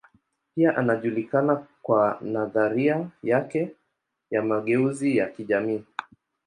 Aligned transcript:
Pia 0.55 0.77
anajulikana 0.77 1.67
kwa 1.81 2.17
nadharia 2.21 3.07
yake 3.23 3.75
ya 4.31 4.41
mageuzi 4.43 5.17
ya 5.17 5.25
kijamii. 5.27 5.83